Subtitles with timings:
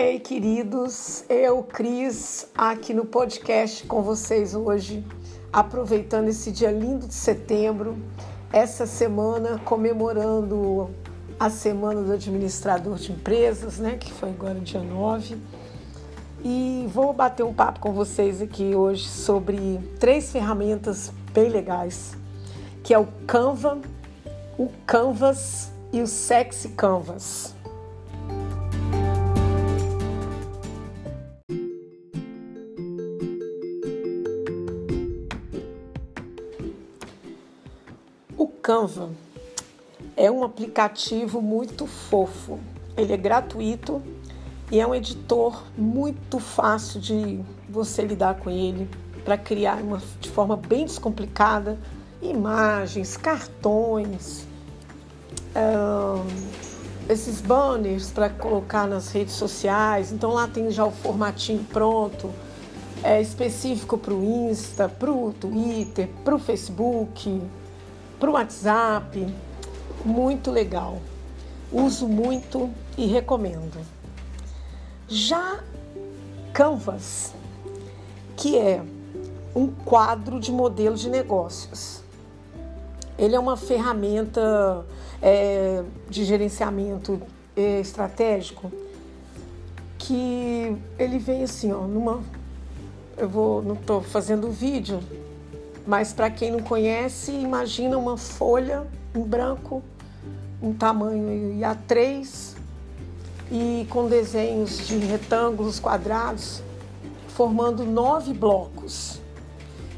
[0.00, 5.04] Ei, queridos, eu, Cris, aqui no podcast com vocês hoje,
[5.52, 7.98] aproveitando esse dia lindo de setembro,
[8.52, 10.88] essa semana comemorando
[11.36, 15.36] a Semana do Administrador de Empresas, né, que foi agora dia 9.
[16.44, 22.16] E vou bater um papo com vocês aqui hoje sobre três ferramentas bem legais,
[22.84, 23.80] que é o Canva,
[24.56, 27.57] o Canvas e o Sexy Canvas.
[38.68, 39.08] Canva
[40.14, 42.60] é um aplicativo muito fofo.
[42.98, 44.02] Ele é gratuito
[44.70, 48.86] e é um editor muito fácil de você lidar com ele
[49.24, 51.78] para criar uma, de forma bem descomplicada
[52.20, 54.46] imagens, cartões,
[57.08, 60.12] esses banners para colocar nas redes sociais.
[60.12, 62.30] Então lá tem já o formatinho pronto,
[63.02, 67.40] é específico para o Insta, para o Twitter, para o Facebook
[68.18, 69.26] para o WhatsApp.
[70.04, 70.98] Muito legal.
[71.72, 73.78] Uso muito e recomendo.
[75.06, 75.60] Já
[76.52, 77.34] Canvas,
[78.36, 78.82] que é
[79.54, 82.02] um quadro de modelo de negócios.
[83.18, 84.84] Ele é uma ferramenta
[85.20, 87.20] é, de gerenciamento
[87.56, 88.70] é, estratégico
[89.98, 92.22] que ele vem assim, ó, numa.
[93.16, 95.00] Eu vou, não estou fazendo vídeo,
[95.88, 99.82] mas para quem não conhece, imagina uma folha em branco,
[100.62, 102.54] um tamanho A3
[103.50, 106.62] e com desenhos de retângulos quadrados,
[107.28, 109.18] formando nove blocos.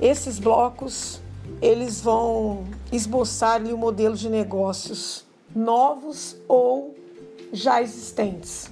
[0.00, 1.20] Esses blocos
[1.60, 6.94] eles vão esboçar o modelo de negócios novos ou
[7.52, 8.70] já existentes.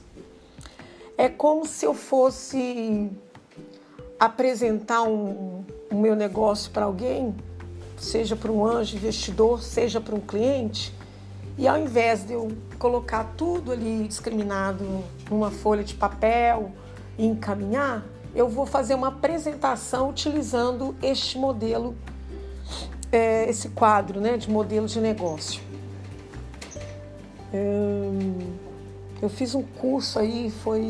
[1.19, 3.11] É como se eu fosse
[4.19, 7.35] apresentar um, o meu negócio para alguém,
[7.97, 10.95] seja para um anjo investidor, seja para um cliente,
[11.59, 14.85] e ao invés de eu colocar tudo ali discriminado
[15.31, 16.73] numa folha de papel
[17.19, 18.03] e encaminhar,
[18.35, 21.95] eu vou fazer uma apresentação utilizando este modelo,
[23.13, 25.61] é, esse quadro né, de modelo de negócio.
[29.21, 30.81] Eu fiz um curso aí, foi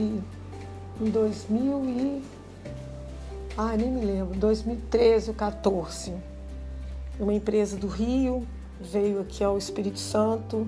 [1.00, 2.22] em 2000 e
[3.70, 6.12] ah, nem me lembro, 2013 ou 14.
[7.18, 8.46] Uma empresa do Rio
[8.80, 10.66] veio aqui ao Espírito Santo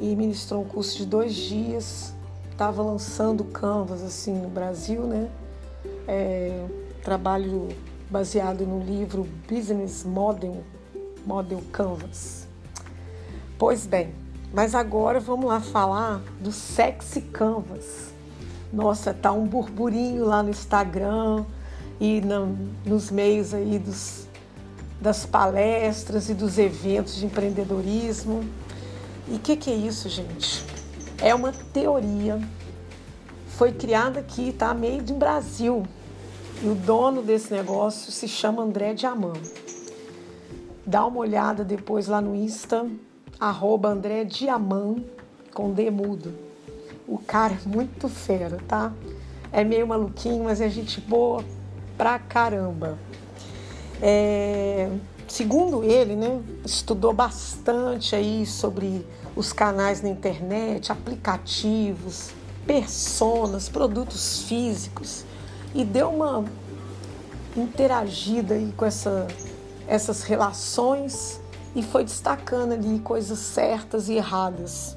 [0.00, 2.12] e ministrou um curso de dois dias.
[2.50, 5.30] Estava lançando Canvas assim no Brasil, né?
[6.06, 6.66] É,
[7.02, 7.68] trabalho
[8.10, 10.62] baseado no livro Business Model,
[11.24, 12.46] Model Canvas.
[13.58, 14.12] Pois bem,
[14.52, 18.12] mas agora vamos lá falar do Sexy Canvas.
[18.70, 21.44] Nossa, tá um burburinho lá no Instagram
[22.02, 24.26] e no, nos meios aí dos,
[25.00, 28.42] das palestras e dos eventos de empreendedorismo.
[29.28, 30.64] E o que, que é isso, gente?
[31.22, 32.40] É uma teoria.
[33.50, 34.74] Foi criada aqui, tá?
[34.74, 35.84] Meio de Brasil.
[36.60, 39.38] E o dono desse negócio se chama André Diamant.
[40.84, 42.84] Dá uma olhada depois lá no Insta,
[43.38, 45.04] arroba André Diamant,
[45.54, 46.34] com D mudo.
[47.06, 48.92] O cara é muito fera, tá?
[49.52, 51.44] É meio maluquinho, mas é gente boa,
[52.02, 52.98] pra caramba.
[54.02, 54.90] É,
[55.28, 62.32] segundo ele, né, estudou bastante aí sobre os canais na internet, aplicativos,
[62.66, 65.24] personas, produtos físicos
[65.72, 66.44] e deu uma
[67.56, 69.28] interagida aí com essa,
[69.86, 71.40] essas relações
[71.72, 74.96] e foi destacando ali coisas certas e erradas.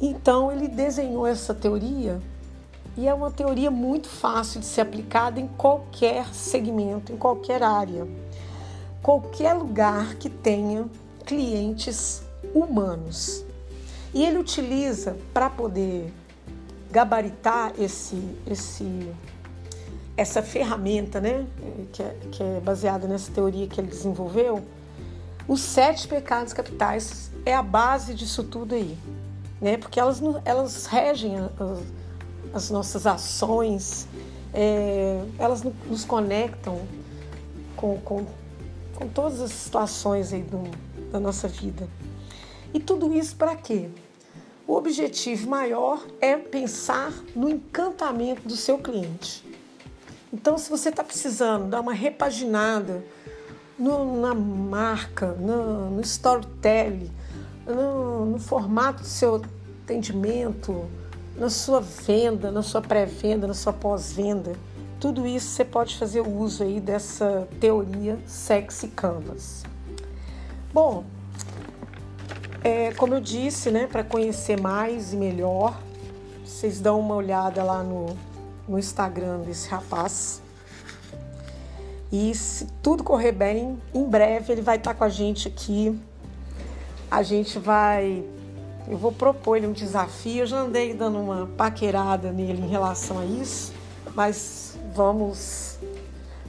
[0.00, 2.20] Então ele desenhou essa teoria
[2.96, 8.06] e é uma teoria muito fácil de ser aplicada em qualquer segmento, em qualquer área.
[9.02, 10.86] Qualquer lugar que tenha
[11.24, 12.22] clientes
[12.54, 13.44] humanos.
[14.12, 16.12] E ele utiliza para poder
[16.90, 19.10] gabaritar esse, esse,
[20.16, 21.46] essa ferramenta, né,
[21.92, 24.62] que é, que é baseada nessa teoria que ele desenvolveu,
[25.48, 28.96] os sete pecados capitais é a base disso tudo aí,
[29.60, 29.76] né?
[29.76, 31.34] Porque elas, elas regem
[32.52, 34.06] as nossas ações,
[34.52, 36.80] é, elas nos conectam
[37.76, 38.26] com, com,
[38.94, 40.62] com todas as situações aí do,
[41.10, 41.88] da nossa vida.
[42.74, 43.88] E tudo isso para quê?
[44.66, 49.44] O objetivo maior é pensar no encantamento do seu cliente.
[50.32, 53.04] Então, se você está precisando dar uma repaginada
[53.78, 57.10] no, na marca, no, no storytelling,
[57.66, 59.42] no, no formato do seu
[59.84, 60.88] atendimento,
[61.36, 64.52] na sua venda, na sua pré-venda, na sua pós-venda.
[65.00, 69.64] Tudo isso você pode fazer uso aí dessa teoria Sexy Canvas.
[70.72, 71.04] Bom,
[72.62, 75.80] é, como eu disse, né, para conhecer mais e melhor,
[76.44, 78.16] vocês dão uma olhada lá no,
[78.68, 80.40] no Instagram desse rapaz.
[82.12, 85.98] E se tudo correr bem, em breve ele vai estar com a gente aqui.
[87.10, 88.22] A gente vai.
[88.86, 90.42] Eu vou propor ele um desafio.
[90.42, 93.72] Eu já andei dando uma paquerada nele em relação a isso,
[94.14, 95.78] mas vamos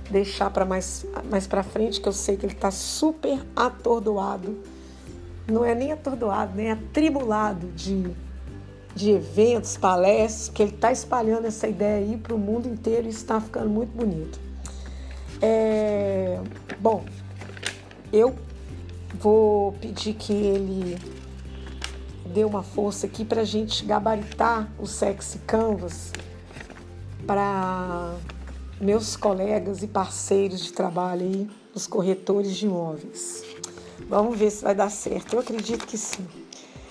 [0.09, 4.57] deixar para mais, mais para frente, que eu sei que ele está super atordoado.
[5.47, 8.09] Não é nem atordoado, nem atribulado de,
[8.95, 13.09] de eventos, palestras, que ele está espalhando essa ideia aí para o mundo inteiro e
[13.09, 14.39] está ficando muito bonito.
[15.41, 16.39] É,
[16.79, 17.03] bom,
[18.11, 18.33] eu
[19.19, 20.97] vou pedir que ele
[22.25, 26.11] dê uma força aqui para a gente gabaritar o Sexy Canvas
[27.25, 28.15] para
[28.79, 33.43] meus colegas e parceiros de trabalho aí, os corretores de imóveis.
[34.09, 35.33] Vamos ver se vai dar certo.
[35.33, 36.42] Eu acredito que sim.